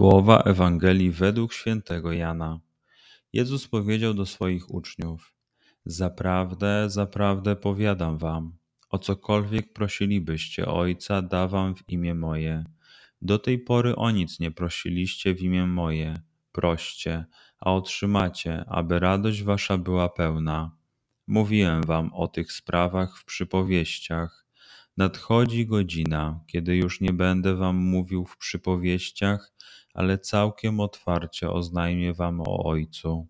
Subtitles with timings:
[0.00, 2.60] Słowa Ewangelii według świętego Jana.
[3.32, 5.34] Jezus powiedział do swoich uczniów:
[5.84, 8.56] Zaprawdę, zaprawdę powiadam wam,
[8.90, 12.64] o cokolwiek prosilibyście Ojca, da wam w imię moje.
[13.22, 16.14] Do tej pory o nic nie prosiliście w imię moje.
[16.52, 17.24] Proście,
[17.58, 20.76] a otrzymacie, aby radość wasza była pełna.
[21.26, 24.46] Mówiłem wam o tych sprawach w przypowieściach.
[24.96, 29.52] Nadchodzi godzina, kiedy już nie będę wam mówił w przypowieściach,
[29.94, 33.26] ale całkiem otwarcie oznajmię wam o Ojcu.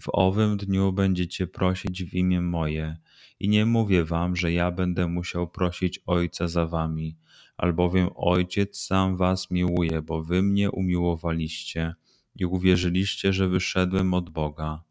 [0.00, 2.96] W owym dniu będziecie prosić w imię moje,
[3.40, 7.16] i nie mówię wam, że ja będę musiał prosić Ojca za wami,
[7.56, 11.94] albowiem Ojciec sam was miłuje, bo wy mnie umiłowaliście
[12.36, 14.82] i uwierzyliście, że wyszedłem od Boga.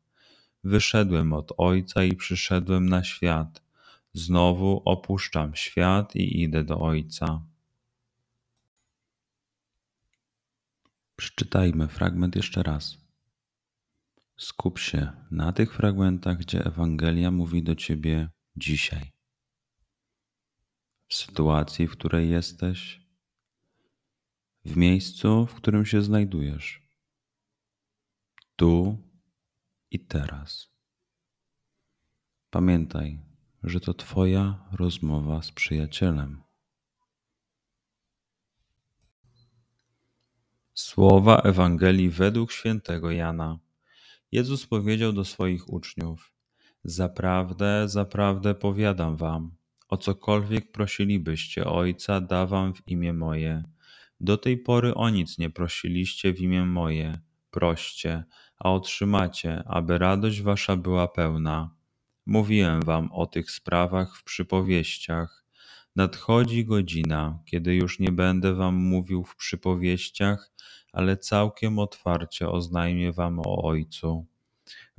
[0.63, 3.61] Wyszedłem od Ojca i przyszedłem na świat.
[4.13, 7.45] Znowu opuszczam świat i idę do Ojca.
[11.15, 12.97] Przeczytajmy fragment jeszcze raz.
[14.37, 19.11] Skup się na tych fragmentach, gdzie Ewangelia mówi do ciebie dzisiaj.
[21.07, 23.01] W sytuacji, w której jesteś,
[24.65, 26.81] w miejscu, w którym się znajdujesz,
[28.55, 28.97] tu
[29.91, 30.69] i teraz.
[32.49, 33.19] Pamiętaj,
[33.63, 36.41] że to Twoja rozmowa z przyjacielem.
[40.73, 43.59] Słowa Ewangelii według świętego Jana.
[44.31, 46.33] Jezus powiedział do swoich uczniów:
[46.83, 49.51] Zaprawdę, zaprawdę powiadam wam,
[49.89, 53.63] o cokolwiek prosilibyście Ojca, da wam w imię moje.
[54.19, 57.19] Do tej pory o nic nie prosiliście w imię moje.
[57.51, 58.23] Proście,
[58.57, 61.80] a otrzymacie, aby radość wasza była pełna.
[62.25, 65.45] Mówiłem wam o tych sprawach w przypowieściach.
[65.95, 70.51] Nadchodzi godzina, kiedy już nie będę wam mówił w przypowieściach,
[70.93, 74.25] ale całkiem otwarcie oznajmię wam o Ojcu.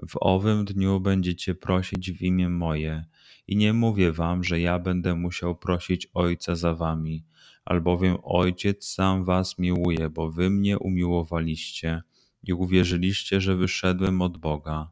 [0.09, 3.05] W owym dniu będziecie prosić w imię moje,
[3.47, 7.25] i nie mówię wam, że ja będę musiał prosić Ojca za wami,
[7.65, 12.03] albowiem Ojciec sam was miłuje, bo wy mnie umiłowaliście
[12.43, 14.91] i uwierzyliście, że wyszedłem od Boga.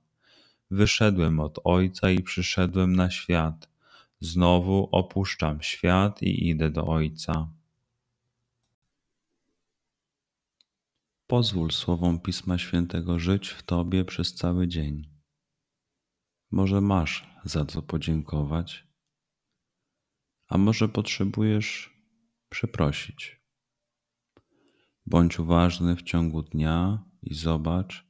[0.71, 3.71] Wyszedłem od Ojca i przyszedłem na świat.
[4.21, 7.49] Znowu opuszczam świat i idę do Ojca.
[11.27, 15.09] Pozwól słowom Pisma Świętego żyć w Tobie przez cały dzień.
[16.51, 18.87] Może masz za co podziękować,
[20.49, 22.01] a może potrzebujesz
[22.49, 23.41] przeprosić.
[25.07, 28.10] Bądź uważny w ciągu dnia i zobacz,